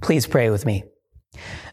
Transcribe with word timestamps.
Please 0.00 0.26
pray 0.26 0.50
with 0.50 0.66
me. 0.66 0.84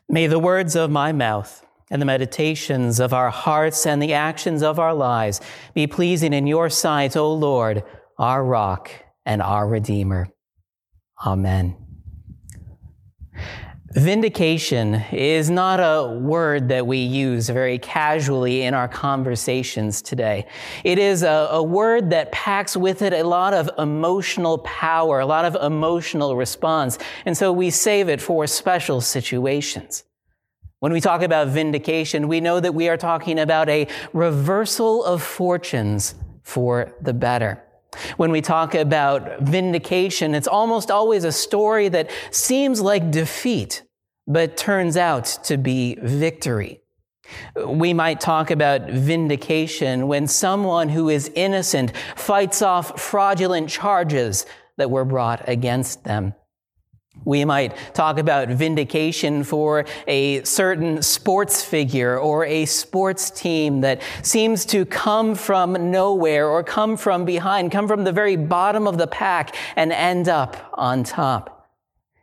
May 0.09 0.27
the 0.27 0.39
words 0.39 0.75
of 0.75 0.89
my 0.89 1.11
mouth 1.11 1.65
and 1.89 2.01
the 2.01 2.05
meditations 2.05 2.99
of 2.99 3.13
our 3.13 3.29
hearts 3.29 3.85
and 3.85 4.01
the 4.01 4.13
actions 4.13 4.63
of 4.63 4.79
our 4.79 4.93
lives 4.93 5.41
be 5.73 5.87
pleasing 5.87 6.33
in 6.33 6.47
your 6.47 6.69
sight, 6.69 7.17
O 7.17 7.33
Lord, 7.33 7.83
our 8.17 8.43
rock 8.43 8.91
and 9.25 9.41
our 9.41 9.67
Redeemer. 9.67 10.29
Amen. 11.25 11.90
Vindication 13.93 14.95
is 15.11 15.49
not 15.49 15.81
a 15.81 16.17
word 16.17 16.69
that 16.69 16.87
we 16.87 16.99
use 16.99 17.49
very 17.49 17.77
casually 17.77 18.61
in 18.61 18.73
our 18.73 18.87
conversations 18.87 20.01
today. 20.01 20.47
It 20.85 20.97
is 20.97 21.23
a, 21.23 21.49
a, 21.51 21.61
word 21.61 22.11
that 22.11 22.31
packs 22.31 22.77
with 22.77 23.01
it 23.01 23.11
a 23.11 23.23
lot 23.23 23.53
of 23.53 23.69
emotional 23.77 24.59
power, 24.59 25.19
a 25.19 25.25
lot 25.25 25.43
of 25.43 25.55
emotional 25.61 26.37
response. 26.37 26.99
And 27.25 27.35
so 27.35 27.51
we 27.51 27.69
save 27.69 28.07
it 28.07 28.21
for 28.21 28.47
special 28.47 29.01
situations. 29.01 30.05
When 30.79 30.93
we 30.93 31.01
talk 31.01 31.21
about 31.21 31.49
vindication, 31.49 32.29
we 32.29 32.39
know 32.39 32.61
that 32.61 32.73
we 32.73 32.87
are 32.87 32.97
talking 32.97 33.39
about 33.39 33.67
a 33.67 33.87
reversal 34.13 35.03
of 35.03 35.21
fortunes 35.21 36.15
for 36.43 36.95
the 37.01 37.13
better. 37.13 37.61
When 38.17 38.31
we 38.31 38.41
talk 38.41 38.73
about 38.73 39.41
vindication, 39.41 40.33
it's 40.33 40.47
almost 40.47 40.89
always 40.89 41.23
a 41.23 41.31
story 41.31 41.89
that 41.89 42.09
seems 42.31 42.81
like 42.81 43.11
defeat, 43.11 43.83
but 44.27 44.57
turns 44.57 44.95
out 44.95 45.25
to 45.43 45.57
be 45.57 45.97
victory. 46.01 46.81
We 47.65 47.93
might 47.93 48.19
talk 48.19 48.51
about 48.51 48.89
vindication 48.89 50.07
when 50.07 50.27
someone 50.27 50.89
who 50.89 51.09
is 51.09 51.31
innocent 51.35 51.93
fights 52.15 52.61
off 52.61 52.99
fraudulent 52.99 53.69
charges 53.69 54.45
that 54.77 54.91
were 54.91 55.05
brought 55.05 55.47
against 55.47 56.03
them. 56.03 56.33
We 57.25 57.45
might 57.45 57.75
talk 57.93 58.17
about 58.17 58.49
vindication 58.49 59.43
for 59.43 59.85
a 60.07 60.43
certain 60.43 61.01
sports 61.01 61.63
figure 61.63 62.17
or 62.17 62.45
a 62.45 62.65
sports 62.65 63.29
team 63.29 63.81
that 63.81 64.01
seems 64.23 64.65
to 64.67 64.85
come 64.85 65.35
from 65.35 65.91
nowhere 65.91 66.47
or 66.47 66.63
come 66.63 66.97
from 66.97 67.25
behind, 67.25 67.71
come 67.71 67.87
from 67.87 68.03
the 68.03 68.11
very 68.11 68.35
bottom 68.35 68.87
of 68.87 68.97
the 68.97 69.07
pack 69.07 69.55
and 69.75 69.91
end 69.91 70.27
up 70.27 70.71
on 70.73 71.03
top. 71.03 71.61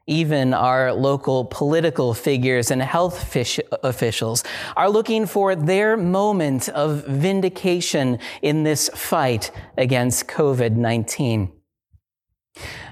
Even 0.09 0.55
our 0.55 0.93
local 0.95 1.45
political 1.45 2.15
figures 2.15 2.71
and 2.71 2.81
health 2.81 3.37
officials 3.83 4.43
are 4.75 4.89
looking 4.89 5.27
for 5.27 5.55
their 5.55 5.99
moment 5.99 6.71
of 6.71 7.05
vindication 7.07 8.19
in 8.41 8.65
this 8.65 8.89
fight 8.95 9.51
against 9.77 10.27
COVID 10.27 10.77
19. 10.77 11.53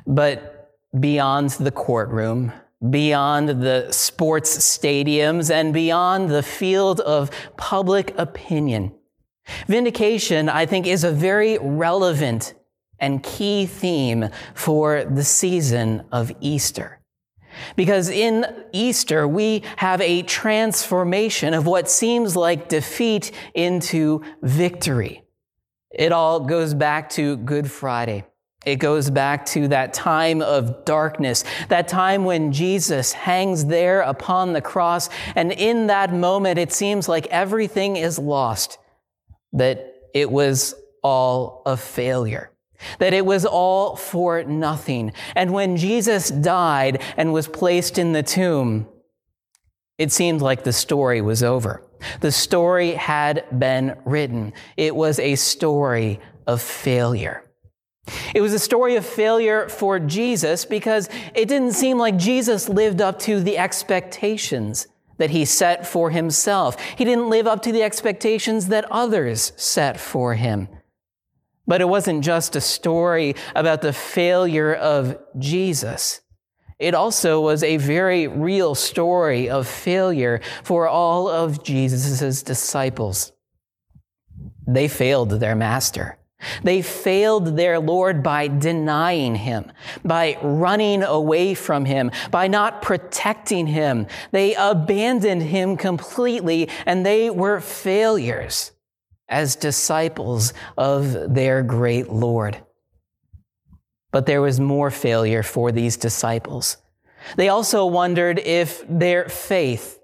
But 0.07 0.56
beyond 1.01 1.51
the 1.51 1.71
courtroom, 1.71 2.53
beyond 2.91 3.49
the 3.49 3.91
sports 3.91 4.57
stadiums, 4.59 5.51
and 5.51 5.73
beyond 5.73 6.31
the 6.31 6.43
field 6.43 7.01
of 7.01 7.31
public 7.57 8.15
opinion. 8.19 8.93
Vindication, 9.67 10.49
I 10.49 10.67
think, 10.67 10.87
is 10.87 11.05
a 11.05 11.13
very 11.13 11.59
relevant 11.59 12.55
and 12.99 13.23
key 13.23 13.67
theme 13.67 14.31
for 14.55 15.05
the 15.05 15.25
season 15.25 16.05
of 16.11 16.33
Easter. 16.41 17.01
Because 17.75 18.09
in 18.09 18.47
Easter, 18.73 19.27
we 19.27 19.63
have 19.77 20.01
a 20.01 20.23
transformation 20.23 21.55
of 21.55 21.67
what 21.67 21.89
seems 21.89 22.37
like 22.37 22.69
defeat 22.69 23.33
into 23.55 24.23
victory. 24.43 25.23
It 25.91 26.13
all 26.13 26.41
goes 26.41 26.75
back 26.75 27.09
to 27.11 27.37
Good 27.39 27.71
Friday. 27.71 28.25
It 28.67 28.77
goes 28.77 29.11
back 29.11 29.47
to 29.47 29.69
that 29.69 29.95
time 29.95 30.43
of 30.43 30.85
darkness, 30.85 31.45
that 31.69 31.87
time 31.87 32.25
when 32.25 32.51
Jesus 32.53 33.13
hangs 33.13 33.67
there 33.67 34.01
upon 34.01 34.53
the 34.53 34.61
cross. 34.61 35.09
And 35.37 35.53
in 35.53 35.87
that 35.87 36.13
moment, 36.13 36.59
it 36.59 36.73
seems 36.73 37.09
like 37.09 37.29
everything 37.29 37.97
is 37.97 38.19
lost, 38.19 38.79
that 39.53 39.95
it 40.13 40.33
was 40.33 40.75
all 41.05 41.63
a 41.65 41.77
failure, 41.77 42.51
that 42.99 43.15
it 43.15 43.25
was 43.25 43.47
all 43.47 43.95
for 43.95 44.43
nothing. 44.43 45.13
And 45.37 45.53
when 45.53 45.77
Jesus 45.77 46.29
died 46.29 47.01
and 47.17 47.33
was 47.33 47.47
placed 47.47 47.99
in 47.99 48.13
the 48.13 48.25
tomb, 48.25 48.89
it 49.97 50.11
seemed 50.11 50.43
like 50.43 50.65
the 50.65 50.73
story 50.73 51.21
was 51.21 51.45
over. 51.45 51.85
The 52.21 52.33
story 52.33 52.95
had 52.95 53.45
been 53.57 53.97
written. 54.05 54.55
It 54.77 54.97
was 54.97 55.21
a 55.21 55.37
story 55.37 56.19
of 56.49 56.61
failure. 56.61 57.45
It 58.35 58.41
was 58.41 58.53
a 58.53 58.59
story 58.59 58.97
of 58.97 59.05
failure 59.05 59.69
for 59.69 59.99
Jesus 59.99 60.65
because 60.65 61.09
it 61.35 61.49
didn't 61.49 61.73
seem 61.73 61.99
like 61.99 62.17
Jesus 62.17 62.69
lived 62.69 63.01
up 63.01 63.19
to 63.21 63.41
the 63.41 63.59
expectations 63.59 64.87
that 65.19 65.31
he 65.31 65.45
set 65.45 65.87
for 65.87 66.11
himself. 66.11 66.79
He 66.81 67.05
didn't 67.05 67.31
live 67.31 67.47
up 67.47 67.63
to 67.63 67.73
the 67.73 67.83
expectations 67.83 68.69
that 68.69 68.91
others 68.91 69.53
set 69.57 69.99
for 69.99 70.35
him. 70.35 70.69
But 71.67 71.81
it 71.81 71.89
wasn't 71.89 72.23
just 72.23 72.55
a 72.55 72.61
story 72.61 73.35
about 73.55 73.83
the 73.83 73.93
failure 73.93 74.73
of 74.73 75.19
Jesus. 75.39 76.21
It 76.79 76.95
also 76.95 77.41
was 77.41 77.63
a 77.63 77.79
very 77.79 78.29
real 78.29 78.75
story 78.75 79.49
of 79.49 79.67
failure 79.67 80.41
for 80.63 80.87
all 80.87 81.29
of 81.29 81.65
Jesus' 81.65 82.43
disciples. 82.43 83.33
They 84.67 84.87
failed 84.87 85.31
their 85.31 85.57
master. 85.57 86.19
They 86.63 86.83
failed 86.83 87.57
their 87.57 87.79
Lord 87.79 88.23
by 88.23 88.49
denying 88.49 89.37
him, 89.37 89.73
by 90.05 90.39
running 90.43 91.03
away 91.03 91.55
from 91.55 91.85
him, 91.85 92.11
by 92.31 92.47
not 92.49 92.83
protecting 92.83 93.67
him. 93.67 94.07
They 94.33 94.55
abandoned 94.55 95.43
him 95.43 95.77
completely 95.77 96.69
and 96.85 97.05
they 97.05 97.31
were 97.31 97.61
failures 97.61 98.73
as 99.29 99.57
disciples 99.57 100.53
of 100.77 101.35
their 101.35 101.63
great 101.63 102.11
Lord. 102.11 102.63
But 104.13 104.27
there 104.27 104.43
was 104.43 104.61
more 104.61 104.91
failure 104.91 105.43
for 105.43 105.73
these 105.73 105.97
disciples. 105.97 106.77
They 107.37 107.49
also 107.49 107.87
wondered 107.87 108.39
if 108.39 108.85
their 108.89 109.29
faith 109.29 109.99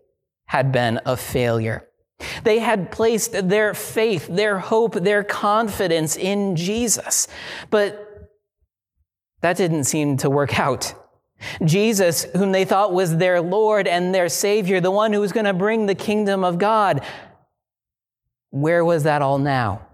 had 0.46 0.72
been 0.72 1.00
a 1.06 1.16
failure. 1.16 1.88
They 2.44 2.58
had 2.58 2.90
placed 2.90 3.48
their 3.48 3.74
faith, 3.74 4.26
their 4.28 4.58
hope, 4.58 4.94
their 4.94 5.24
confidence 5.24 6.16
in 6.16 6.56
Jesus. 6.56 7.28
But 7.70 8.30
that 9.40 9.56
didn't 9.56 9.84
seem 9.84 10.16
to 10.18 10.30
work 10.30 10.58
out. 10.58 10.94
Jesus, 11.64 12.24
whom 12.36 12.52
they 12.52 12.64
thought 12.64 12.92
was 12.92 13.16
their 13.16 13.40
Lord 13.40 13.88
and 13.88 14.14
their 14.14 14.28
Savior, 14.28 14.80
the 14.80 14.90
one 14.90 15.12
who 15.12 15.20
was 15.20 15.32
going 15.32 15.46
to 15.46 15.52
bring 15.52 15.86
the 15.86 15.94
kingdom 15.94 16.44
of 16.44 16.58
God, 16.58 17.04
where 18.50 18.84
was 18.84 19.02
that 19.04 19.22
all 19.22 19.38
now? 19.38 19.86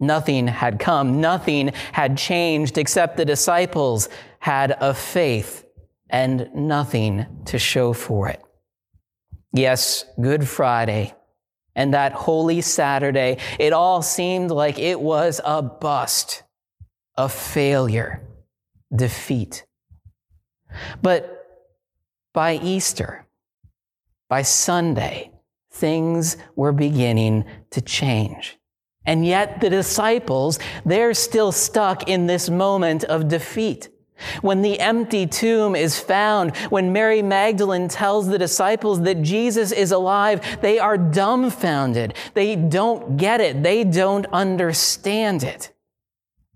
Nothing 0.00 0.46
had 0.46 0.78
come, 0.78 1.20
nothing 1.20 1.72
had 1.92 2.16
changed 2.16 2.78
except 2.78 3.16
the 3.16 3.24
disciples 3.24 4.08
had 4.38 4.76
a 4.80 4.94
faith 4.94 5.64
and 6.10 6.48
nothing 6.54 7.26
to 7.46 7.58
show 7.58 7.92
for 7.92 8.28
it. 8.28 8.42
Yes, 9.58 10.04
Good 10.20 10.46
Friday 10.46 11.14
and 11.74 11.92
that 11.92 12.12
Holy 12.12 12.60
Saturday, 12.60 13.38
it 13.58 13.72
all 13.72 14.02
seemed 14.02 14.52
like 14.52 14.78
it 14.78 15.00
was 15.00 15.40
a 15.44 15.62
bust, 15.62 16.44
a 17.16 17.28
failure, 17.28 18.22
defeat. 18.94 19.66
But 21.02 21.44
by 22.32 22.54
Easter, 22.54 23.26
by 24.28 24.42
Sunday, 24.42 25.32
things 25.72 26.36
were 26.54 26.72
beginning 26.72 27.44
to 27.72 27.80
change. 27.80 28.58
And 29.04 29.26
yet 29.26 29.60
the 29.60 29.70
disciples, 29.70 30.60
they're 30.84 31.14
still 31.14 31.50
stuck 31.50 32.08
in 32.08 32.28
this 32.28 32.48
moment 32.48 33.02
of 33.02 33.26
defeat. 33.26 33.88
When 34.40 34.62
the 34.62 34.80
empty 34.80 35.26
tomb 35.26 35.76
is 35.76 35.98
found, 35.98 36.56
when 36.68 36.92
Mary 36.92 37.22
Magdalene 37.22 37.88
tells 37.88 38.26
the 38.26 38.38
disciples 38.38 39.02
that 39.02 39.22
Jesus 39.22 39.72
is 39.72 39.92
alive, 39.92 40.60
they 40.60 40.78
are 40.78 40.98
dumbfounded. 40.98 42.14
They 42.34 42.56
don't 42.56 43.16
get 43.16 43.40
it. 43.40 43.62
They 43.62 43.84
don't 43.84 44.26
understand 44.32 45.42
it. 45.42 45.72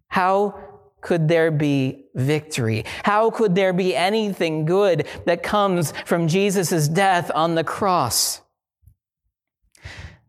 How 0.09 0.63
could 1.01 1.29
there 1.29 1.51
be 1.51 2.07
victory? 2.15 2.85
How 3.03 3.31
could 3.31 3.55
there 3.55 3.73
be 3.73 3.95
anything 3.95 4.65
good 4.65 5.07
that 5.27 5.43
comes 5.43 5.93
from 6.05 6.29
Jesus' 6.29 6.89
death 6.89 7.31
on 7.35 7.55
the 7.55 7.65
cross? 7.65 8.41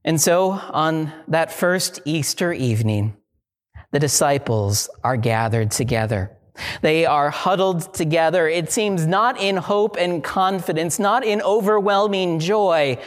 And 0.05 0.19
so, 0.19 0.51
on 0.51 1.13
that 1.29 1.51
first 1.51 2.01
Easter 2.03 2.51
evening, 2.51 3.15
the 3.91 3.99
disciples 3.99 4.89
are 5.03 5.15
gathered 5.15 5.71
together. 5.71 6.35
They 6.81 7.05
are 7.05 7.29
huddled 7.29 7.93
together, 7.93 8.47
it 8.47 8.71
seems, 8.71 9.07
not 9.07 9.39
in 9.39 9.57
hope 9.57 9.97
and 9.97 10.23
confidence, 10.23 10.99
not 10.99 11.25
in 11.25 11.41
overwhelming 11.41 12.39
joy, 12.39 12.97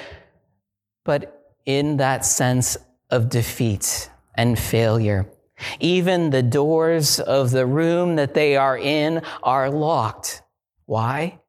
but 1.04 1.54
in 1.64 1.98
that 1.98 2.25
sense 2.25 2.76
of 3.10 3.28
defeat 3.28 4.10
and 4.34 4.58
failure. 4.58 5.26
Even 5.81 6.31
the 6.31 6.43
doors 6.43 7.20
of 7.20 7.50
the 7.50 7.66
room 7.66 8.16
that 8.16 8.34
they 8.34 8.56
are 8.56 8.76
in 8.76 9.22
are 9.43 9.70
locked. 9.70 10.43
Why? 10.87 11.40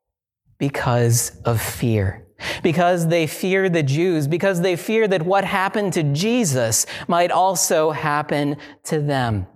because 0.58 1.40
of 1.46 1.62
fear. 1.62 2.26
Because 2.62 3.08
they 3.08 3.26
fear 3.26 3.70
the 3.70 3.84
Jews, 3.84 4.28
because 4.28 4.62
they 4.62 4.76
fear 4.76 5.08
that 5.08 5.24
what 5.24 5.44
happened 5.44 5.94
to 5.94 6.04
Jesus 6.04 6.86
might 7.08 7.32
also 7.32 7.92
happen 7.92 8.58
to 8.86 9.00
them. 9.00 9.48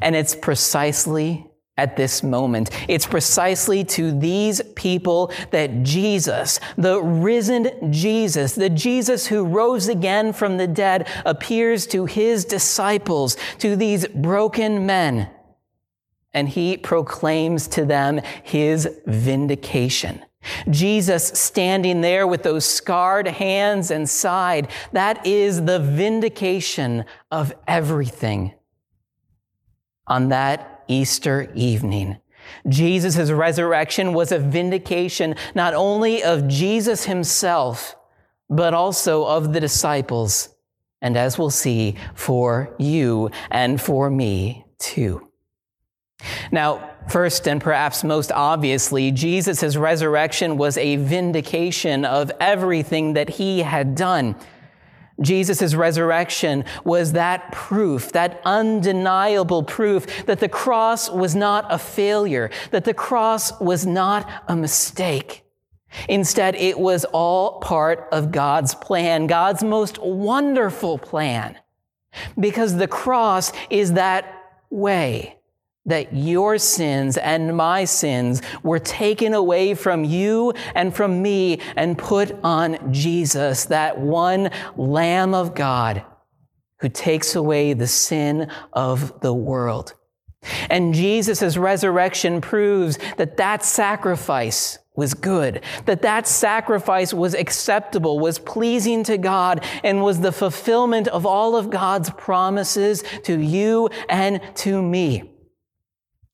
And 0.00 0.16
it's 0.16 0.34
precisely 0.34 1.46
at 1.78 1.96
this 1.96 2.22
moment. 2.22 2.70
It's 2.88 3.06
precisely 3.06 3.84
to 3.84 4.18
these 4.18 4.62
people 4.74 5.32
that 5.50 5.82
Jesus, 5.82 6.58
the 6.76 7.02
risen 7.02 7.92
Jesus, 7.92 8.54
the 8.54 8.70
Jesus 8.70 9.26
who 9.26 9.44
rose 9.44 9.88
again 9.88 10.32
from 10.32 10.56
the 10.56 10.66
dead, 10.66 11.08
appears 11.24 11.86
to 11.88 12.06
his 12.06 12.44
disciples, 12.44 13.36
to 13.58 13.76
these 13.76 14.06
broken 14.06 14.86
men. 14.86 15.28
And 16.32 16.48
he 16.48 16.76
proclaims 16.76 17.68
to 17.68 17.84
them 17.84 18.20
his 18.42 18.88
vindication. 19.06 20.22
Jesus 20.70 21.26
standing 21.26 22.00
there 22.00 22.26
with 22.26 22.42
those 22.42 22.64
scarred 22.64 23.26
hands 23.26 23.90
and 23.90 24.08
side, 24.08 24.68
that 24.92 25.26
is 25.26 25.64
the 25.64 25.80
vindication 25.80 27.04
of 27.30 27.52
everything. 27.66 28.54
On 30.06 30.28
that 30.28 30.84
Easter 30.88 31.50
evening. 31.54 32.18
Jesus' 32.68 33.30
resurrection 33.30 34.12
was 34.12 34.32
a 34.32 34.38
vindication 34.38 35.34
not 35.54 35.74
only 35.74 36.22
of 36.22 36.46
Jesus 36.48 37.04
himself, 37.04 37.96
but 38.48 38.74
also 38.74 39.24
of 39.24 39.52
the 39.52 39.60
disciples. 39.60 40.50
And 41.02 41.16
as 41.16 41.38
we'll 41.38 41.50
see, 41.50 41.96
for 42.14 42.74
you 42.78 43.30
and 43.50 43.80
for 43.80 44.10
me 44.10 44.64
too. 44.78 45.28
Now, 46.50 46.90
first 47.08 47.46
and 47.46 47.60
perhaps 47.60 48.02
most 48.02 48.32
obviously, 48.32 49.10
Jesus' 49.10 49.76
resurrection 49.76 50.56
was 50.56 50.78
a 50.78 50.96
vindication 50.96 52.04
of 52.04 52.30
everything 52.40 53.12
that 53.14 53.28
he 53.28 53.60
had 53.60 53.94
done. 53.94 54.36
Jesus' 55.20 55.74
resurrection 55.74 56.64
was 56.84 57.12
that 57.12 57.50
proof, 57.52 58.12
that 58.12 58.40
undeniable 58.44 59.62
proof 59.62 60.26
that 60.26 60.40
the 60.40 60.48
cross 60.48 61.10
was 61.10 61.34
not 61.34 61.66
a 61.70 61.78
failure, 61.78 62.50
that 62.70 62.84
the 62.84 62.94
cross 62.94 63.58
was 63.60 63.86
not 63.86 64.28
a 64.48 64.56
mistake. 64.56 65.44
Instead, 66.08 66.54
it 66.56 66.78
was 66.78 67.04
all 67.06 67.60
part 67.60 68.08
of 68.12 68.30
God's 68.30 68.74
plan, 68.74 69.26
God's 69.26 69.64
most 69.64 69.98
wonderful 69.98 70.98
plan, 70.98 71.58
because 72.38 72.76
the 72.76 72.88
cross 72.88 73.52
is 73.70 73.94
that 73.94 74.26
way 74.68 75.36
that 75.86 76.14
your 76.14 76.58
sins 76.58 77.16
and 77.16 77.56
my 77.56 77.84
sins 77.84 78.42
were 78.62 78.78
taken 78.78 79.32
away 79.32 79.74
from 79.74 80.04
you 80.04 80.52
and 80.74 80.94
from 80.94 81.22
me 81.22 81.60
and 81.76 81.96
put 81.96 82.36
on 82.42 82.92
Jesus, 82.92 83.66
that 83.66 83.98
one 83.98 84.50
Lamb 84.76 85.34
of 85.34 85.54
God 85.54 86.04
who 86.80 86.88
takes 86.88 87.34
away 87.34 87.72
the 87.72 87.86
sin 87.86 88.50
of 88.72 89.20
the 89.20 89.32
world. 89.32 89.94
And 90.70 90.94
Jesus' 90.94 91.56
resurrection 91.56 92.40
proves 92.40 92.98
that 93.16 93.36
that 93.38 93.64
sacrifice 93.64 94.78
was 94.94 95.12
good, 95.14 95.62
that 95.84 96.02
that 96.02 96.26
sacrifice 96.26 97.12
was 97.12 97.34
acceptable, 97.34 98.18
was 98.18 98.38
pleasing 98.38 99.04
to 99.04 99.18
God, 99.18 99.64
and 99.84 100.02
was 100.02 100.20
the 100.20 100.32
fulfillment 100.32 101.08
of 101.08 101.26
all 101.26 101.56
of 101.56 101.70
God's 101.70 102.10
promises 102.10 103.02
to 103.24 103.38
you 103.38 103.90
and 104.08 104.40
to 104.56 104.80
me. 104.80 105.35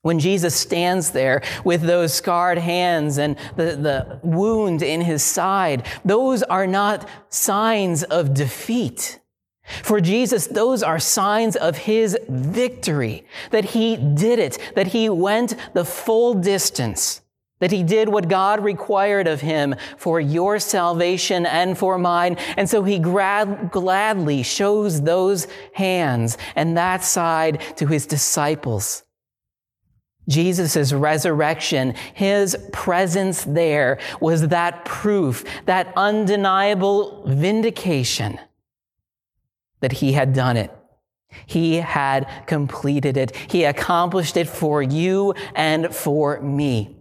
When 0.02 0.18
Jesus 0.18 0.56
stands 0.56 1.12
there 1.12 1.42
with 1.64 1.82
those 1.82 2.12
scarred 2.12 2.58
hands 2.58 3.18
and 3.18 3.36
the, 3.54 3.76
the 3.76 4.20
wound 4.22 4.82
in 4.82 5.00
his 5.00 5.22
side, 5.22 5.86
those 6.04 6.42
are 6.42 6.66
not 6.66 7.08
signs 7.28 8.02
of 8.02 8.34
defeat. 8.34 9.20
For 9.62 10.00
Jesus, 10.00 10.48
those 10.48 10.82
are 10.82 10.98
signs 10.98 11.54
of 11.54 11.78
his 11.78 12.18
victory, 12.28 13.24
that 13.52 13.64
he 13.64 13.96
did 13.96 14.40
it, 14.40 14.58
that 14.74 14.88
he 14.88 15.08
went 15.08 15.54
the 15.72 15.84
full 15.84 16.34
distance, 16.34 17.20
that 17.60 17.70
he 17.70 17.84
did 17.84 18.08
what 18.08 18.28
God 18.28 18.64
required 18.64 19.28
of 19.28 19.40
him 19.40 19.76
for 19.96 20.20
your 20.20 20.58
salvation 20.58 21.46
and 21.46 21.78
for 21.78 21.96
mine. 21.96 22.38
And 22.56 22.68
so 22.68 22.82
he 22.82 22.98
gladly 22.98 24.42
shows 24.42 25.02
those 25.02 25.46
hands 25.74 26.38
and 26.56 26.76
that 26.76 27.04
side 27.04 27.62
to 27.76 27.86
his 27.86 28.04
disciples. 28.04 29.04
Jesus' 30.32 30.92
resurrection, 30.92 31.94
his 32.14 32.56
presence 32.72 33.44
there 33.44 34.00
was 34.20 34.48
that 34.48 34.84
proof, 34.84 35.44
that 35.66 35.92
undeniable 35.96 37.22
vindication 37.26 38.40
that 39.80 39.92
he 39.92 40.12
had 40.12 40.32
done 40.32 40.56
it. 40.56 40.70
He 41.46 41.76
had 41.76 42.28
completed 42.46 43.16
it. 43.16 43.36
He 43.36 43.64
accomplished 43.64 44.36
it 44.36 44.48
for 44.48 44.82
you 44.82 45.34
and 45.54 45.94
for 45.94 46.40
me. 46.40 46.96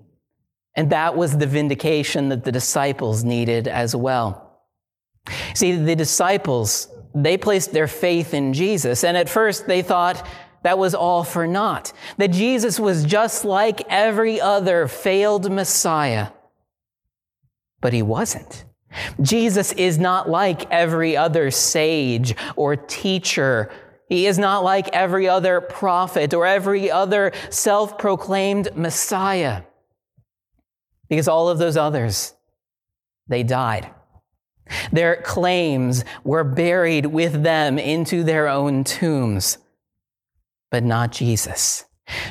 And 0.75 0.89
that 0.91 1.17
was 1.17 1.37
the 1.37 1.47
vindication 1.47 2.29
that 2.29 2.43
the 2.43 2.51
disciples 2.51 3.23
needed 3.23 3.67
as 3.67 3.95
well. 3.95 4.59
See, 5.53 5.75
the 5.75 5.95
disciples, 5.95 6.87
they 7.13 7.37
placed 7.37 7.73
their 7.73 7.87
faith 7.87 8.33
in 8.33 8.53
Jesus. 8.53 9.03
And 9.03 9.17
at 9.17 9.29
first 9.29 9.67
they 9.67 9.81
thought, 9.81 10.25
that 10.63 10.77
was 10.77 10.93
all 10.93 11.23
for 11.23 11.47
naught. 11.47 11.91
That 12.17 12.31
Jesus 12.31 12.79
was 12.79 13.03
just 13.03 13.45
like 13.45 13.81
every 13.89 14.39
other 14.39 14.87
failed 14.87 15.51
Messiah. 15.51 16.29
But 17.81 17.93
he 17.93 18.01
wasn't. 18.01 18.65
Jesus 19.21 19.71
is 19.73 19.97
not 19.97 20.29
like 20.29 20.69
every 20.69 21.17
other 21.17 21.49
sage 21.49 22.35
or 22.55 22.75
teacher. 22.75 23.71
He 24.07 24.27
is 24.27 24.37
not 24.37 24.63
like 24.63 24.89
every 24.89 25.27
other 25.27 25.61
prophet 25.61 26.33
or 26.33 26.45
every 26.45 26.91
other 26.91 27.31
self 27.49 27.97
proclaimed 27.97 28.75
Messiah. 28.75 29.63
Because 31.09 31.27
all 31.27 31.49
of 31.49 31.57
those 31.57 31.77
others, 31.77 32.33
they 33.27 33.43
died. 33.43 33.89
Their 34.91 35.17
claims 35.17 36.05
were 36.23 36.43
buried 36.43 37.05
with 37.07 37.43
them 37.43 37.79
into 37.79 38.23
their 38.23 38.47
own 38.47 38.83
tombs 38.83 39.57
but 40.71 40.83
not 40.83 41.11
Jesus. 41.11 41.85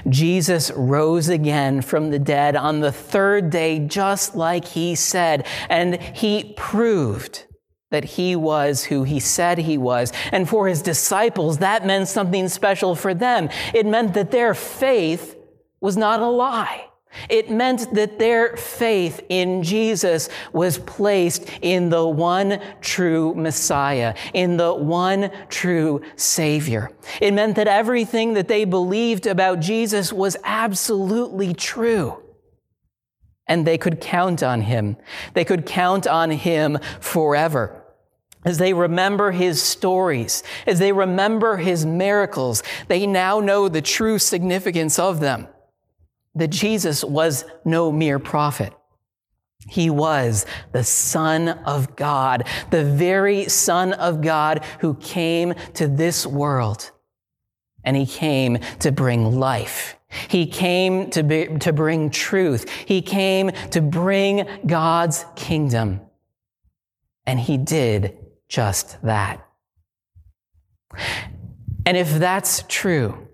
Jesus 0.08 0.70
rose 0.74 1.28
again 1.28 1.80
from 1.80 2.10
the 2.10 2.18
dead 2.18 2.56
on 2.56 2.80
the 2.80 2.92
third 2.92 3.50
day, 3.50 3.78
just 3.78 4.34
like 4.34 4.64
he 4.64 4.94
said, 4.94 5.46
and 5.68 6.00
he 6.02 6.54
proved 6.56 7.46
that 7.90 8.04
he 8.04 8.36
was 8.36 8.84
who 8.84 9.04
he 9.04 9.20
said 9.20 9.58
he 9.58 9.78
was. 9.78 10.12
And 10.32 10.48
for 10.48 10.68
his 10.68 10.82
disciples, 10.82 11.58
that 11.58 11.86
meant 11.86 12.08
something 12.08 12.48
special 12.48 12.94
for 12.94 13.14
them. 13.14 13.48
It 13.74 13.86
meant 13.86 14.14
that 14.14 14.30
their 14.30 14.54
faith 14.54 15.36
was 15.80 15.96
not 15.96 16.20
a 16.20 16.28
lie. 16.28 16.89
It 17.28 17.50
meant 17.50 17.92
that 17.94 18.18
their 18.18 18.56
faith 18.56 19.24
in 19.28 19.62
Jesus 19.62 20.28
was 20.52 20.78
placed 20.78 21.48
in 21.60 21.90
the 21.90 22.06
one 22.06 22.60
true 22.80 23.34
Messiah, 23.34 24.14
in 24.32 24.56
the 24.56 24.72
one 24.72 25.30
true 25.48 26.02
Savior. 26.16 26.90
It 27.20 27.34
meant 27.34 27.56
that 27.56 27.66
everything 27.66 28.34
that 28.34 28.48
they 28.48 28.64
believed 28.64 29.26
about 29.26 29.60
Jesus 29.60 30.12
was 30.12 30.36
absolutely 30.44 31.52
true. 31.52 32.22
And 33.46 33.66
they 33.66 33.78
could 33.78 34.00
count 34.00 34.42
on 34.42 34.62
him. 34.62 34.96
They 35.34 35.44
could 35.44 35.66
count 35.66 36.06
on 36.06 36.30
him 36.30 36.78
forever 37.00 37.76
as 38.44 38.56
they 38.56 38.72
remember 38.72 39.32
his 39.32 39.62
stories, 39.62 40.42
as 40.66 40.78
they 40.78 40.92
remember 40.92 41.58
his 41.58 41.84
miracles, 41.84 42.62
they 42.88 43.06
now 43.06 43.38
know 43.38 43.68
the 43.68 43.82
true 43.82 44.18
significance 44.18 44.98
of 44.98 45.20
them 45.20 45.46
that 46.34 46.48
Jesus 46.48 47.02
was 47.04 47.44
no 47.64 47.90
mere 47.90 48.18
prophet. 48.18 48.72
He 49.68 49.90
was 49.90 50.46
the 50.72 50.84
Son 50.84 51.48
of 51.48 51.96
God, 51.96 52.46
the 52.70 52.84
very 52.84 53.48
Son 53.48 53.92
of 53.92 54.22
God 54.22 54.64
who 54.80 54.94
came 54.94 55.54
to 55.74 55.86
this 55.86 56.26
world. 56.26 56.90
And 57.84 57.96
he 57.96 58.06
came 58.06 58.58
to 58.80 58.92
bring 58.92 59.38
life. 59.38 59.96
He 60.28 60.46
came 60.46 61.10
to, 61.10 61.22
be, 61.22 61.46
to 61.58 61.72
bring 61.72 62.10
truth. 62.10 62.68
He 62.68 63.00
came 63.00 63.50
to 63.70 63.80
bring 63.80 64.46
God's 64.66 65.24
kingdom. 65.36 66.00
And 67.26 67.38
he 67.38 67.56
did 67.56 68.18
just 68.48 69.00
that. 69.02 69.46
And 71.86 71.96
if 71.96 72.12
that's 72.14 72.64
true, 72.68 73.28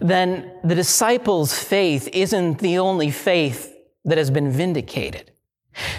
then 0.00 0.52
the 0.62 0.74
disciples' 0.74 1.58
faith 1.58 2.08
isn't 2.12 2.58
the 2.58 2.78
only 2.78 3.10
faith 3.10 3.74
that 4.04 4.18
has 4.18 4.30
been 4.30 4.50
vindicated. 4.50 5.30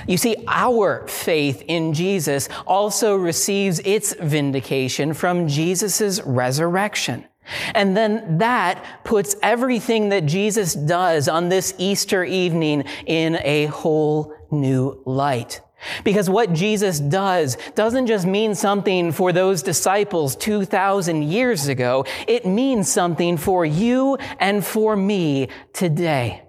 You 0.07 0.17
see, 0.17 0.35
our 0.47 1.07
faith 1.07 1.63
in 1.67 1.93
Jesus 1.93 2.47
also 2.65 3.15
receives 3.15 3.79
its 3.79 4.13
vindication 4.13 5.13
from 5.13 5.47
Jesus' 5.47 6.21
resurrection. 6.21 7.25
And 7.73 7.95
then 7.95 8.39
that 8.39 9.03
puts 9.03 9.35
everything 9.43 10.09
that 10.09 10.25
Jesus 10.25 10.73
does 10.73 11.27
on 11.27 11.49
this 11.49 11.73
Easter 11.77 12.23
evening 12.23 12.85
in 13.05 13.37
a 13.43 13.65
whole 13.67 14.33
new 14.49 15.01
light. 15.05 15.61
Because 16.03 16.29
what 16.29 16.53
Jesus 16.53 16.99
does 16.99 17.57
doesn't 17.75 18.07
just 18.07 18.25
mean 18.25 18.55
something 18.55 19.11
for 19.11 19.31
those 19.31 19.63
disciples 19.63 20.35
2,000 20.35 21.23
years 21.23 21.67
ago. 21.67 22.05
It 22.27 22.45
means 22.45 22.91
something 22.91 23.37
for 23.37 23.65
you 23.65 24.17
and 24.39 24.65
for 24.65 24.95
me 24.95 25.49
today. 25.73 26.43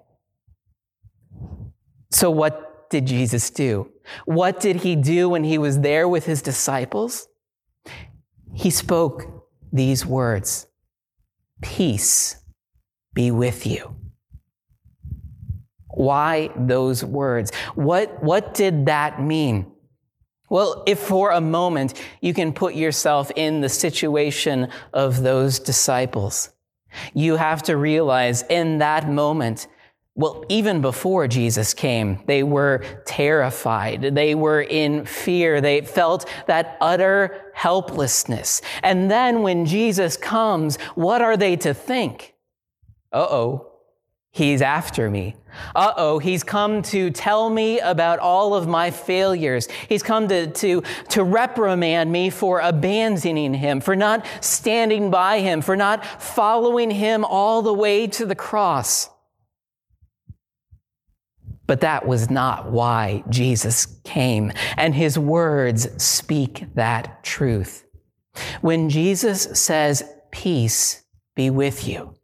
So 2.11 2.31
what 2.31 2.89
did 2.91 3.07
Jesus 3.07 3.51
do? 3.51 3.91
What 4.25 4.61
did 4.61 4.77
he 4.77 4.97
do 4.97 5.29
when 5.29 5.45
he 5.45 5.59
was 5.59 5.81
there 5.81 6.09
with 6.09 6.25
his 6.25 6.43
disciples? 6.43 7.29
He 8.55 8.71
spoke 8.71 9.47
these 9.73 10.07
words. 10.07 10.67
Peace 11.61 12.37
be 13.13 13.31
with 13.31 13.67
you. 13.67 13.97
Why 15.97 16.51
those 16.57 17.03
words? 17.03 17.51
What, 17.75 18.23
what 18.23 18.53
did 18.53 18.85
that 18.85 19.23
mean? 19.23 19.73
Well, 20.51 20.83
if 20.87 20.99
for 20.99 21.31
a 21.31 21.41
moment 21.41 21.95
you 22.21 22.35
can 22.35 22.53
put 22.53 22.75
yourself 22.75 23.33
in 23.35 23.63
the 23.63 23.71
situation 23.71 24.69
of 24.93 25.23
those 25.23 25.59
disciples, 25.59 26.51
you 27.15 27.37
have 27.37 27.63
to 27.63 27.79
realize 27.79 28.43
in 28.43 28.77
that 28.79 29.09
moment, 29.09 29.69
well, 30.15 30.45
even 30.51 30.83
before 30.83 31.29
Jesus 31.29 31.73
came, 31.73 32.23
they 32.27 32.43
were 32.43 32.85
terrified. 33.07 34.15
They 34.15 34.35
were 34.35 34.61
in 34.61 35.07
fear. 35.07 35.63
They 35.63 35.81
felt 35.81 36.29
that 36.47 36.77
utter 36.83 37.53
helplessness. 37.55 38.61
And 38.83 39.11
then 39.11 39.41
when 39.41 39.65
Jesus 39.65 40.19
comes, 40.19 40.77
what 40.95 41.23
are 41.23 41.39
they 41.39 41.57
to 41.57 41.73
think? 41.73 42.35
Uh 43.11 43.27
oh, 43.31 43.76
he's 44.37 44.61
after 44.61 45.11
me. 45.11 45.35
Uh 45.75 45.95
oh, 45.97 46.19
he's 46.19 46.45
come 46.45 46.83
to 46.83 47.11
tell 47.11 47.49
me 47.49 47.81
about 47.81 48.19
all 48.19 48.55
of 48.55 48.69
my 48.69 48.91
failures. 48.91 49.67
He's 49.89 50.03
come 50.03 50.29
to, 50.29 50.49
to, 50.49 50.83
to 51.09 51.25
reprimand 51.25 52.13
me 52.13 52.29
for 52.29 52.61
abandoning 52.61 53.55
him, 53.55 53.81
for 53.81 53.97
not 53.97 54.27
standing 54.43 55.11
by 55.11 55.41
him, 55.41 55.63
for 55.63 55.75
not 55.75 56.05
following 56.21 56.91
him 56.91 57.25
all 57.25 57.63
the 57.63 57.73
way 57.73 58.07
to 58.09 58.27
the 58.27 58.35
cross. 58.35 59.09
But 61.67 61.81
that 61.81 62.07
was 62.07 62.29
not 62.29 62.71
why 62.71 63.25
Jesus 63.31 63.87
came, 64.05 64.53
and 64.77 64.95
his 64.95 65.19
words 65.19 65.89
speak 66.03 66.67
that 66.75 67.25
truth. 67.25 67.87
When 68.61 68.91
Jesus 68.91 69.45
says, 69.59 70.05
Peace 70.31 71.03
be 71.35 71.49
with 71.49 71.89
you, 71.89 72.16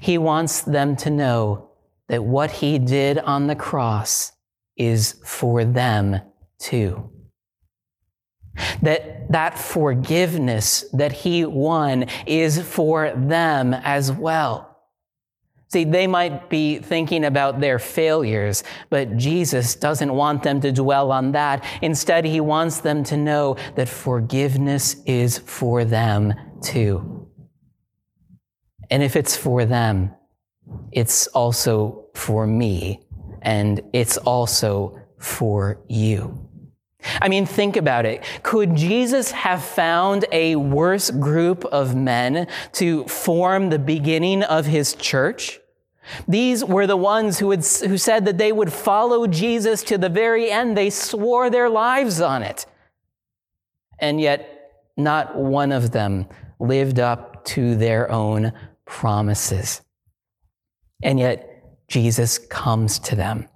he 0.00 0.18
wants 0.18 0.62
them 0.62 0.96
to 0.96 1.10
know 1.10 1.70
that 2.08 2.24
what 2.24 2.50
he 2.50 2.78
did 2.78 3.18
on 3.18 3.46
the 3.46 3.54
cross 3.54 4.32
is 4.76 5.20
for 5.24 5.64
them 5.64 6.20
too. 6.58 7.10
That 8.82 9.30
that 9.30 9.58
forgiveness 9.58 10.84
that 10.92 11.12
he 11.12 11.44
won 11.44 12.06
is 12.26 12.60
for 12.60 13.12
them 13.12 13.72
as 13.74 14.10
well. 14.10 14.70
See, 15.72 15.84
they 15.84 16.08
might 16.08 16.50
be 16.50 16.80
thinking 16.80 17.24
about 17.24 17.60
their 17.60 17.78
failures, 17.78 18.64
but 18.88 19.16
Jesus 19.16 19.76
doesn't 19.76 20.12
want 20.12 20.42
them 20.42 20.60
to 20.62 20.72
dwell 20.72 21.12
on 21.12 21.30
that. 21.32 21.64
Instead, 21.80 22.24
he 22.24 22.40
wants 22.40 22.80
them 22.80 23.04
to 23.04 23.16
know 23.16 23.56
that 23.76 23.88
forgiveness 23.88 24.96
is 25.06 25.38
for 25.38 25.84
them 25.84 26.34
too. 26.60 27.19
And 28.90 29.02
if 29.02 29.16
it's 29.16 29.36
for 29.36 29.64
them, 29.64 30.14
it's 30.92 31.26
also 31.28 32.06
for 32.14 32.46
me, 32.46 33.00
and 33.42 33.80
it's 33.92 34.16
also 34.16 35.00
for 35.18 35.80
you. 35.88 36.46
I 37.20 37.28
mean, 37.28 37.46
think 37.46 37.76
about 37.76 38.04
it. 38.04 38.24
Could 38.42 38.76
Jesus 38.76 39.30
have 39.30 39.64
found 39.64 40.26
a 40.32 40.56
worse 40.56 41.10
group 41.10 41.64
of 41.66 41.94
men 41.94 42.46
to 42.72 43.04
form 43.04 43.70
the 43.70 43.78
beginning 43.78 44.42
of 44.42 44.66
his 44.66 44.94
church? 44.94 45.60
These 46.26 46.64
were 46.64 46.86
the 46.86 46.96
ones 46.96 47.38
who, 47.38 47.50
had, 47.50 47.64
who 47.64 47.96
said 47.96 48.24
that 48.24 48.38
they 48.38 48.52
would 48.52 48.72
follow 48.72 49.26
Jesus 49.26 49.82
to 49.84 49.96
the 49.96 50.08
very 50.08 50.50
end. 50.50 50.76
They 50.76 50.90
swore 50.90 51.48
their 51.50 51.68
lives 51.70 52.20
on 52.20 52.42
it. 52.42 52.66
And 53.98 54.20
yet, 54.20 54.72
not 54.96 55.36
one 55.36 55.72
of 55.72 55.92
them 55.92 56.26
lived 56.58 56.98
up 56.98 57.44
to 57.46 57.76
their 57.76 58.10
own 58.10 58.52
promises. 58.90 59.80
And 61.02 61.18
yet, 61.18 61.46
Jesus 61.88 62.38
comes 62.38 62.98
to 62.98 63.16
them 63.16 63.48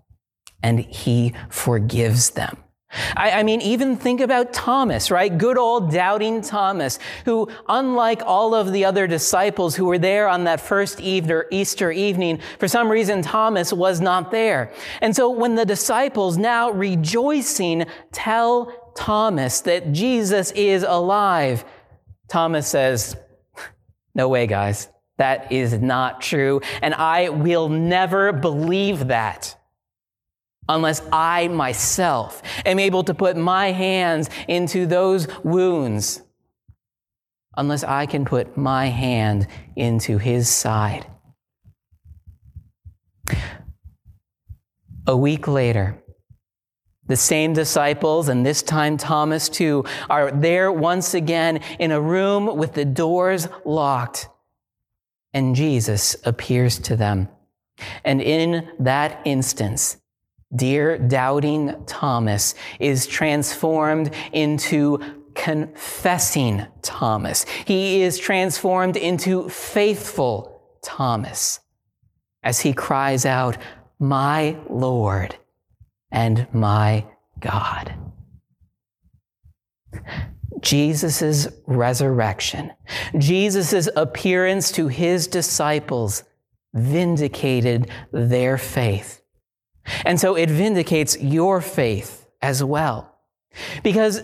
and 0.63 0.81
he 0.81 1.35
forgives 1.51 2.31
them. 2.31 2.57
I, 3.17 3.33
I, 3.33 3.43
mean, 3.43 3.61
even 3.61 3.97
think 3.97 4.21
about 4.21 4.53
Thomas, 4.53 5.11
right? 5.11 5.37
Good 5.37 5.59
old 5.59 5.91
doubting 5.91 6.41
Thomas, 6.41 7.01
who, 7.25 7.51
unlike 7.69 8.23
all 8.25 8.55
of 8.55 8.73
the 8.73 8.85
other 8.85 9.09
disciples 9.09 9.75
who 9.75 9.87
were 9.87 9.99
there 9.99 10.29
on 10.29 10.45
that 10.45 10.61
first 10.61 11.01
Easter 11.01 11.91
evening, 11.91 12.41
for 12.61 12.69
some 12.69 12.89
reason 12.89 13.21
Thomas 13.21 13.73
was 13.73 14.01
not 14.01 14.31
there. 14.31 14.73
And 15.01 15.15
so 15.15 15.29
when 15.29 15.57
the 15.57 15.67
disciples 15.67 16.39
now 16.39 16.71
rejoicing 16.71 17.87
tell 18.13 18.73
Thomas 18.97 19.63
that 19.63 19.93
Jesus 19.93 20.53
is 20.53 20.85
alive, 20.85 21.65
Thomas 22.29 22.69
says, 22.69 23.17
no 24.15 24.29
way, 24.29 24.47
guys. 24.47 24.89
That 25.19 25.53
is 25.53 25.75
not 25.75 26.21
true. 26.21 26.61
And 26.83 26.95
I 26.95 27.29
will 27.29 27.69
never 27.69 28.33
believe 28.33 29.09
that 29.09 29.57
unless 30.69 31.03
I 31.13 31.49
myself 31.49 32.43
am 32.65 32.79
able 32.79 33.05
to 33.05 33.15
put 33.15 33.37
my 33.37 33.71
hands 33.71 34.29
into 34.49 34.87
those 34.87 35.29
wounds, 35.45 36.23
unless 37.57 37.85
I 37.85 38.07
can 38.07 38.25
put 38.25 38.57
my 38.57 38.87
hand 38.87 39.47
into 39.77 40.19
his 40.19 40.49
side. 40.49 41.07
A 45.07 45.17
week 45.17 45.47
later, 45.47 46.03
the 47.07 47.17
same 47.17 47.53
disciples, 47.53 48.31
and 48.31 48.45
this 48.45 48.63
time 48.63 48.97
Thomas 48.97 49.51
too, 49.51 49.85
are 50.09 50.31
there 50.31 50.73
once 50.73 51.13
again 51.13 51.61
in 51.79 51.93
a 51.93 52.01
room 52.01 52.57
with 52.57 52.73
the 52.73 52.87
doors 52.87 53.47
locked 53.67 54.29
and 55.35 55.55
Jesus 55.55 56.17
appears 56.25 56.79
to 56.79 56.97
them. 56.97 57.29
And 58.05 58.23
in 58.23 58.69
that 58.79 59.21
instance, 59.25 59.99
dear 60.55 60.97
doubting 60.97 61.85
Thomas 61.87 62.55
is 62.79 63.07
transformed 63.07 64.15
into 64.33 65.01
confessing 65.35 66.65
Thomas. 66.81 67.45
He 67.67 68.03
is 68.03 68.19
transformed 68.19 68.97
into 68.97 69.49
faithful 69.49 70.63
Thomas 70.83 71.61
as 72.43 72.61
he 72.61 72.73
cries 72.73 73.27
out, 73.27 73.57
My 73.99 74.57
Lord 74.69 75.37
and 76.13 76.47
my 76.53 77.05
God. 77.41 77.95
Jesus' 80.65 81.47
resurrection, 81.67 82.73
Jesus' 83.19 83.89
appearance 83.95 84.73
to 84.73 84.89
his 84.89 85.27
disciples 85.27 86.25
vindicated 86.73 87.91
their 88.13 88.59
faith. 88.59 89.23
And 90.05 90.19
so 90.19 90.35
it 90.35 90.51
vindicates 90.51 91.21
your 91.21 91.61
faith 91.61 92.27
as 92.41 92.65
well. 92.65 93.15
Because 93.83 94.23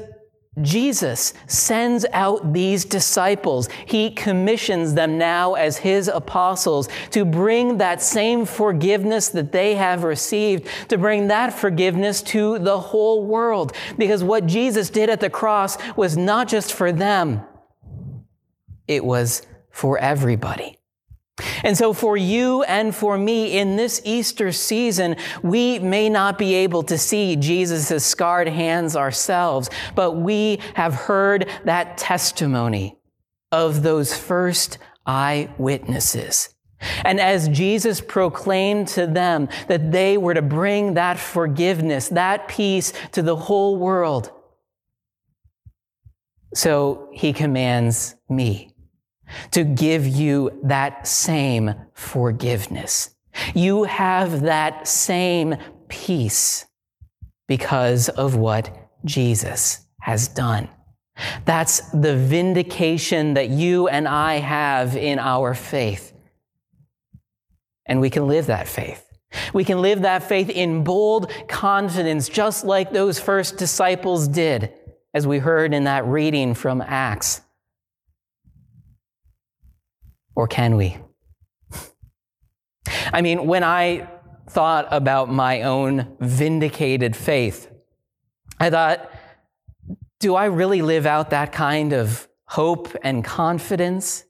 Jesus 0.61 1.33
sends 1.47 2.05
out 2.13 2.53
these 2.53 2.85
disciples. 2.85 3.69
He 3.87 4.11
commissions 4.11 4.95
them 4.95 5.17
now 5.17 5.55
as 5.55 5.79
his 5.79 6.09
apostles 6.09 6.89
to 7.11 7.25
bring 7.25 7.79
that 7.79 8.03
same 8.03 8.45
forgiveness 8.45 9.29
that 9.29 9.53
they 9.53 9.77
have 9.77 10.03
received, 10.03 10.67
to 10.89 10.99
bring 10.99 11.29
that 11.29 11.53
forgiveness 11.53 12.21
to 12.23 12.59
the 12.59 12.81
whole 12.81 13.25
world. 13.25 13.75
Because 13.97 14.25
what 14.25 14.47
Jesus 14.47 14.91
did 14.91 15.09
at 15.09 15.21
the 15.21 15.31
cross 15.31 15.79
was 15.95 16.17
not 16.17 16.49
just 16.49 16.73
for 16.73 16.91
them, 16.91 17.43
it 18.89 19.05
was 19.05 19.43
for 19.71 19.99
everybody. 19.99 20.80
And 21.65 21.77
so, 21.77 21.93
for 21.93 22.17
you 22.17 22.63
and 22.65 22.95
for 22.95 23.19
me 23.19 23.59
in 23.59 23.77
this 23.77 24.01
Easter 24.05 24.53
season, 24.53 25.17
we 25.43 25.79
may 25.79 26.09
not 26.09 26.39
be 26.39 26.55
able 26.55 26.83
to 26.85 26.99
see 26.99 27.37
Jesus' 27.37 28.05
scarred 28.05 28.49
hands 28.49 28.97
ourselves, 28.97 29.71
but 29.95 30.13
we 30.13 30.61
have 30.75 30.95
heard 30.95 31.49
that 31.65 31.99
testimony 31.99 32.99
of 33.53 33.83
those 33.83 34.17
first 34.17 34.79
eyewitnesses. 35.07 36.55
And 37.05 37.21
as 37.21 37.49
Jesus 37.49 38.01
proclaimed 38.01 38.89
to 38.89 39.07
them 39.07 39.49
that 39.69 39.93
they 39.93 40.17
were 40.17 40.35
to 40.35 40.43
bring 40.43 40.95
that 40.95 41.19
forgiveness, 41.19 42.09
that 42.09 42.49
peace 42.49 42.93
to 43.13 43.23
the 43.23 43.37
whole 43.37 43.77
world, 43.77 44.33
so 46.55 47.09
he 47.13 47.33
commands 47.33 48.17
me 48.29 48.70
to 49.53 49.65
give 49.65 50.07
you 50.07 50.59
that 50.65 51.07
same 51.07 51.75
forgiveness. 51.93 53.15
You 53.55 53.85
have 53.85 54.43
that 54.43 54.89
same 54.89 55.57
peace 55.89 56.67
because 57.47 58.09
of 58.09 58.37
what 58.37 58.71
Jesus 59.05 59.87
has 60.01 60.29
done. 60.29 60.69
That's 61.45 61.81
the 61.91 62.17
vindication 62.17 63.35
that 63.35 63.51
you 63.51 63.89
and 63.89 64.09
I 64.09 64.35
have 64.35 64.97
in 64.97 65.19
our 65.19 65.55
faith. 65.55 66.13
And 67.87 68.01
we 68.01 68.11
can 68.11 68.27
live 68.27 68.47
that 68.47 68.69
faith. 68.69 69.05
We 69.53 69.65
can 69.65 69.81
live 69.81 70.03
that 70.03 70.23
faith 70.23 70.49
in 70.49 70.83
bold 70.83 71.31
confidence, 71.49 72.29
just 72.29 72.65
like 72.65 72.93
those 72.93 73.21
first 73.21 73.59
disciples 73.59 74.29
did, 74.29 74.73
as 75.15 75.27
we 75.27 75.39
heard 75.39 75.75
in 75.75 75.85
that 75.85 76.07
reading 76.07 76.55
from 76.55 76.83
Acts. 76.83 77.41
Or 80.41 80.49
can 80.49 80.77
we? 80.77 80.97
I 83.13 83.21
mean, 83.21 83.47
when 83.47 83.63
I 83.63 84.09
thought 84.49 84.89
about 84.91 85.31
my 85.31 85.61
own 85.61 86.17
vindicated 86.19 87.15
faith, 87.15 87.71
I 88.59 88.71
thought, 88.71 89.13
do 90.19 90.37
I 90.37 90.47
really 90.47 90.81
live 90.81 91.05
out 91.05 91.29
that 91.29 91.53
kind 91.53 91.93
of 91.93 92.27
hope 92.47 92.97
and 93.03 93.23
confidence? 93.23 94.25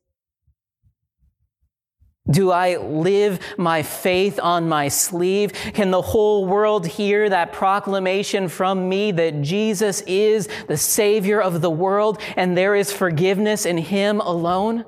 Do 2.28 2.50
I 2.50 2.78
live 2.78 3.38
my 3.56 3.84
faith 3.84 4.40
on 4.42 4.68
my 4.68 4.88
sleeve? 4.88 5.52
Can 5.52 5.92
the 5.92 6.02
whole 6.02 6.44
world 6.44 6.88
hear 6.88 7.28
that 7.28 7.52
proclamation 7.52 8.48
from 8.48 8.88
me 8.88 9.12
that 9.12 9.42
Jesus 9.42 10.00
is 10.08 10.48
the 10.66 10.76
Savior 10.76 11.40
of 11.40 11.60
the 11.60 11.70
world 11.70 12.20
and 12.34 12.58
there 12.58 12.74
is 12.74 12.92
forgiveness 12.92 13.64
in 13.64 13.78
Him 13.78 14.18
alone? 14.18 14.84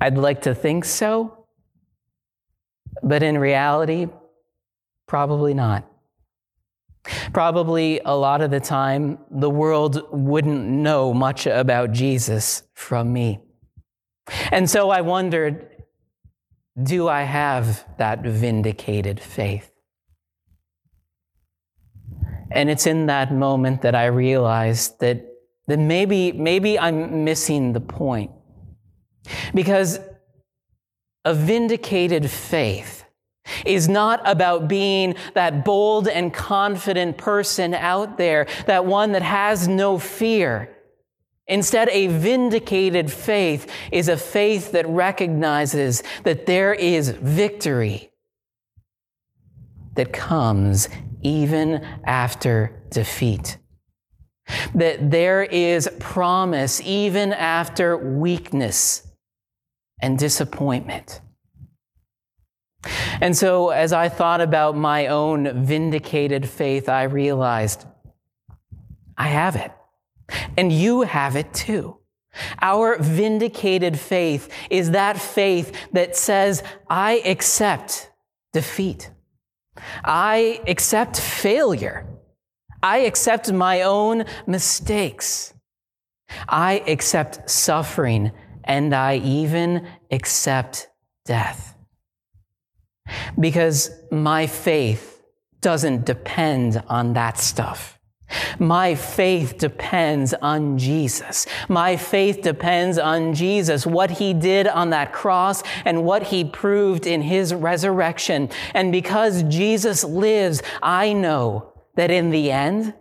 I'd 0.00 0.18
like 0.18 0.42
to 0.42 0.54
think 0.54 0.84
so, 0.84 1.46
but 3.02 3.22
in 3.22 3.38
reality, 3.38 4.08
probably 5.06 5.54
not. 5.54 5.88
Probably 7.32 8.00
a 8.04 8.16
lot 8.16 8.40
of 8.40 8.50
the 8.50 8.60
time, 8.60 9.18
the 9.30 9.50
world 9.50 10.02
wouldn't 10.10 10.64
know 10.64 11.14
much 11.14 11.46
about 11.46 11.92
Jesus 11.92 12.64
from 12.74 13.12
me. 13.12 13.40
And 14.50 14.68
so 14.68 14.90
I 14.90 15.02
wondered 15.02 15.70
do 16.82 17.08
I 17.08 17.22
have 17.22 17.86
that 17.96 18.22
vindicated 18.22 19.18
faith? 19.18 19.72
And 22.50 22.68
it's 22.68 22.86
in 22.86 23.06
that 23.06 23.32
moment 23.32 23.82
that 23.82 23.94
I 23.94 24.06
realized 24.06 25.00
that, 25.00 25.24
that 25.68 25.78
maybe, 25.78 26.32
maybe 26.32 26.78
I'm 26.78 27.24
missing 27.24 27.72
the 27.72 27.80
point. 27.80 28.30
Because 29.54 29.98
a 31.24 31.34
vindicated 31.34 32.30
faith 32.30 33.04
is 33.64 33.88
not 33.88 34.20
about 34.24 34.68
being 34.68 35.14
that 35.34 35.64
bold 35.64 36.08
and 36.08 36.32
confident 36.32 37.16
person 37.16 37.74
out 37.74 38.18
there, 38.18 38.46
that 38.66 38.86
one 38.86 39.12
that 39.12 39.22
has 39.22 39.68
no 39.68 39.98
fear. 39.98 40.72
Instead, 41.48 41.88
a 41.90 42.08
vindicated 42.08 43.12
faith 43.12 43.70
is 43.92 44.08
a 44.08 44.16
faith 44.16 44.72
that 44.72 44.88
recognizes 44.88 46.02
that 46.24 46.46
there 46.46 46.74
is 46.74 47.10
victory 47.10 48.10
that 49.94 50.12
comes 50.12 50.88
even 51.22 51.84
after 52.04 52.82
defeat. 52.90 53.58
That 54.74 55.10
there 55.10 55.42
is 55.42 55.88
promise 55.98 56.80
even 56.82 57.32
after 57.32 57.96
weakness 57.96 59.05
and 60.00 60.18
disappointment. 60.18 61.20
And 63.20 63.36
so, 63.36 63.70
as 63.70 63.92
I 63.92 64.08
thought 64.08 64.40
about 64.40 64.76
my 64.76 65.06
own 65.06 65.64
vindicated 65.64 66.48
faith, 66.48 66.88
I 66.88 67.04
realized 67.04 67.84
I 69.16 69.28
have 69.28 69.56
it. 69.56 69.72
And 70.56 70.72
you 70.72 71.02
have 71.02 71.36
it 71.36 71.52
too. 71.54 71.98
Our 72.60 72.98
vindicated 72.98 73.98
faith 73.98 74.52
is 74.70 74.90
that 74.90 75.18
faith 75.18 75.72
that 75.92 76.16
says, 76.16 76.62
I 76.88 77.22
accept 77.24 78.10
defeat. 78.52 79.10
I 80.04 80.60
accept 80.66 81.18
failure. 81.18 82.06
I 82.82 82.98
accept 82.98 83.52
my 83.52 83.82
own 83.82 84.24
mistakes. 84.46 85.54
I 86.48 86.82
accept 86.86 87.48
suffering 87.48 88.32
and 88.66 88.94
I 88.94 89.16
even 89.16 89.86
accept 90.10 90.88
death. 91.24 91.76
Because 93.38 93.90
my 94.10 94.46
faith 94.46 95.22
doesn't 95.60 96.04
depend 96.04 96.82
on 96.88 97.12
that 97.14 97.38
stuff. 97.38 97.98
My 98.58 98.94
faith 98.94 99.58
depends 99.58 100.34
on 100.34 100.78
Jesus. 100.78 101.46
My 101.68 101.96
faith 101.96 102.42
depends 102.42 102.98
on 102.98 103.34
Jesus, 103.34 103.86
what 103.86 104.10
he 104.10 104.34
did 104.34 104.66
on 104.66 104.90
that 104.90 105.12
cross 105.12 105.62
and 105.84 106.04
what 106.04 106.24
he 106.24 106.44
proved 106.44 107.06
in 107.06 107.22
his 107.22 107.54
resurrection. 107.54 108.50
And 108.74 108.90
because 108.90 109.44
Jesus 109.44 110.02
lives, 110.02 110.62
I 110.82 111.12
know 111.12 111.72
that 111.94 112.10
in 112.10 112.30
the 112.30 112.50
end, 112.50 112.94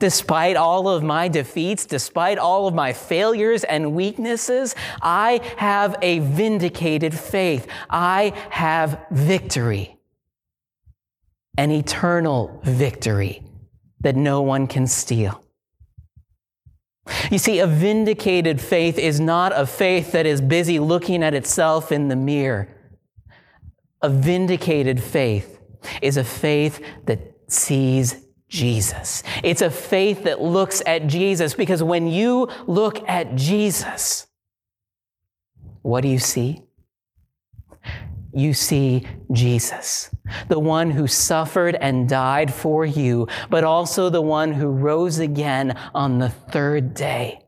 Despite 0.00 0.56
all 0.56 0.88
of 0.88 1.02
my 1.02 1.28
defeats, 1.28 1.84
despite 1.84 2.38
all 2.38 2.66
of 2.66 2.74
my 2.74 2.94
failures 2.94 3.64
and 3.64 3.94
weaknesses, 3.94 4.74
I 5.02 5.40
have 5.58 5.94
a 6.00 6.20
vindicated 6.20 7.14
faith. 7.14 7.68
I 7.90 8.32
have 8.48 8.98
victory. 9.10 9.98
An 11.58 11.70
eternal 11.70 12.60
victory 12.64 13.44
that 14.00 14.16
no 14.16 14.40
one 14.40 14.66
can 14.66 14.86
steal. 14.86 15.44
You 17.30 17.38
see, 17.38 17.58
a 17.58 17.66
vindicated 17.66 18.58
faith 18.58 18.98
is 18.98 19.20
not 19.20 19.52
a 19.54 19.66
faith 19.66 20.12
that 20.12 20.24
is 20.24 20.40
busy 20.40 20.78
looking 20.78 21.22
at 21.22 21.34
itself 21.34 21.92
in 21.92 22.08
the 22.08 22.16
mirror. 22.16 22.68
A 24.00 24.08
vindicated 24.08 25.02
faith 25.02 25.60
is 26.00 26.16
a 26.16 26.24
faith 26.24 26.82
that 27.04 27.34
sees 27.48 28.16
Jesus. 28.50 29.22
It's 29.42 29.62
a 29.62 29.70
faith 29.70 30.24
that 30.24 30.42
looks 30.42 30.82
at 30.84 31.06
Jesus 31.06 31.54
because 31.54 31.82
when 31.82 32.08
you 32.08 32.48
look 32.66 33.08
at 33.08 33.36
Jesus, 33.36 34.26
what 35.82 36.02
do 36.02 36.08
you 36.08 36.18
see? 36.18 36.62
You 38.32 38.52
see 38.52 39.06
Jesus, 39.32 40.10
the 40.48 40.58
one 40.58 40.90
who 40.90 41.06
suffered 41.06 41.74
and 41.74 42.08
died 42.08 42.52
for 42.52 42.84
you, 42.84 43.26
but 43.48 43.64
also 43.64 44.08
the 44.08 44.22
one 44.22 44.52
who 44.52 44.66
rose 44.68 45.18
again 45.18 45.76
on 45.94 46.18
the 46.18 46.28
third 46.28 46.94
day. 46.94 47.44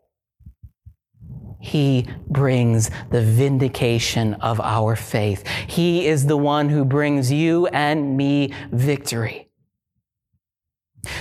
He 1.61 2.09
brings 2.29 2.91
the 3.11 3.23
vindication 3.23 4.35
of 4.35 4.61
our 4.61 4.97
faith. 4.97 5.47
He 5.69 6.07
is 6.07 6.27
the 6.27 6.37
one 6.37 6.69
who 6.69 6.85
brings 6.85 7.31
you 7.31 7.69
and 7.69 8.17
me 8.17 8.53
victory. 8.73 9.52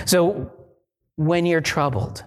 So 0.04 0.52
when 1.16 1.46
you're 1.46 1.60
troubled, 1.60 2.24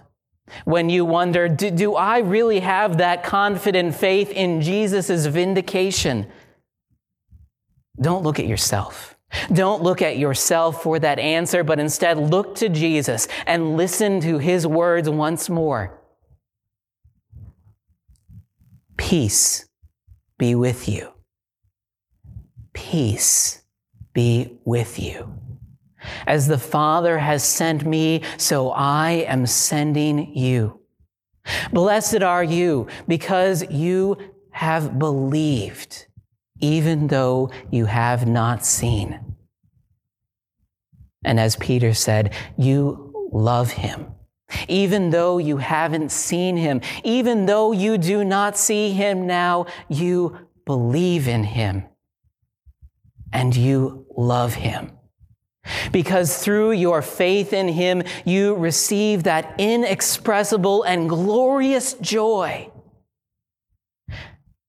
when 0.64 0.88
you 0.88 1.04
wonder, 1.04 1.48
do, 1.48 1.70
do 1.70 1.94
I 1.94 2.18
really 2.18 2.60
have 2.60 2.98
that 2.98 3.24
confident 3.24 3.94
faith 3.94 4.30
in 4.30 4.60
Jesus' 4.60 5.26
vindication? 5.26 6.26
Don't 8.00 8.22
look 8.22 8.38
at 8.38 8.46
yourself. 8.46 9.16
Don't 9.52 9.82
look 9.82 10.02
at 10.02 10.18
yourself 10.18 10.82
for 10.82 10.98
that 11.00 11.18
answer, 11.18 11.64
but 11.64 11.80
instead 11.80 12.16
look 12.16 12.54
to 12.56 12.68
Jesus 12.68 13.26
and 13.46 13.76
listen 13.76 14.20
to 14.20 14.38
his 14.38 14.66
words 14.66 15.10
once 15.10 15.50
more. 15.50 16.00
Peace 18.96 19.66
be 20.38 20.54
with 20.54 20.88
you. 20.88 21.12
Peace 22.72 23.62
be 24.12 24.58
with 24.64 24.98
you. 24.98 25.38
As 26.26 26.46
the 26.46 26.58
Father 26.58 27.18
has 27.18 27.44
sent 27.44 27.84
me, 27.86 28.22
so 28.36 28.70
I 28.70 29.24
am 29.28 29.46
sending 29.46 30.36
you. 30.36 30.80
Blessed 31.72 32.22
are 32.22 32.44
you 32.44 32.88
because 33.06 33.68
you 33.70 34.16
have 34.50 34.98
believed, 34.98 36.06
even 36.60 37.08
though 37.08 37.50
you 37.70 37.86
have 37.86 38.26
not 38.26 38.64
seen. 38.64 39.20
And 41.24 41.40
as 41.40 41.56
Peter 41.56 41.92
said, 41.92 42.34
you 42.56 43.12
love 43.32 43.72
him. 43.72 44.06
Even 44.68 45.10
though 45.10 45.38
you 45.38 45.56
haven't 45.56 46.10
seen 46.12 46.56
him, 46.56 46.80
even 47.02 47.46
though 47.46 47.72
you 47.72 47.98
do 47.98 48.24
not 48.24 48.56
see 48.56 48.92
him 48.92 49.26
now, 49.26 49.66
you 49.88 50.38
believe 50.64 51.26
in 51.26 51.42
him 51.42 51.84
and 53.32 53.54
you 53.54 54.06
love 54.16 54.54
him. 54.54 54.95
Because 55.92 56.42
through 56.42 56.72
your 56.72 57.02
faith 57.02 57.52
in 57.52 57.68
him, 57.68 58.02
you 58.24 58.54
receive 58.54 59.24
that 59.24 59.54
inexpressible 59.58 60.82
and 60.82 61.08
glorious 61.08 61.94
joy. 61.94 62.70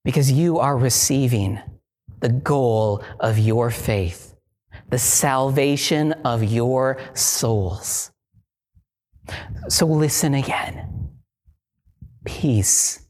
Because 0.03 0.31
you 0.31 0.59
are 0.59 0.77
receiving 0.77 1.59
the 2.19 2.29
goal 2.29 3.03
of 3.19 3.37
your 3.37 3.69
faith, 3.69 4.35
the 4.89 4.97
salvation 4.97 6.13
of 6.25 6.43
your 6.43 6.97
souls. 7.13 8.11
So 9.69 9.85
listen 9.85 10.33
again. 10.33 11.09
Peace 12.25 13.05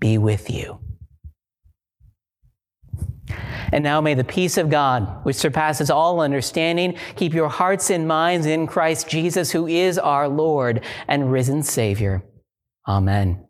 be 0.00 0.18
with 0.18 0.50
you. 0.50 0.83
And 3.72 3.82
now 3.82 4.00
may 4.00 4.14
the 4.14 4.24
peace 4.24 4.56
of 4.56 4.70
God, 4.70 5.24
which 5.24 5.36
surpasses 5.36 5.90
all 5.90 6.20
understanding, 6.20 6.96
keep 7.16 7.34
your 7.34 7.48
hearts 7.48 7.90
and 7.90 8.06
minds 8.06 8.46
in 8.46 8.66
Christ 8.66 9.08
Jesus, 9.08 9.50
who 9.50 9.66
is 9.66 9.98
our 9.98 10.28
Lord 10.28 10.84
and 11.08 11.32
risen 11.32 11.62
Savior. 11.62 12.22
Amen. 12.86 13.46